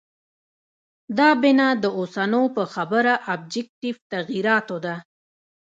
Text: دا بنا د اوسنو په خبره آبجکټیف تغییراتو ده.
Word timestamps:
دا 1.17 1.29
بنا 1.41 1.69
د 1.83 1.85
اوسنو 1.97 2.43
په 2.55 2.63
خبره 2.73 3.13
آبجکټیف 3.33 3.97
تغییراتو 4.13 4.75
ده. 4.85 4.95